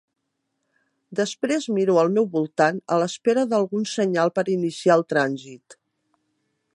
[1.19, 5.81] Després miro al meu voltant, a l'espera d'algun senyal per iniciar el trànsit.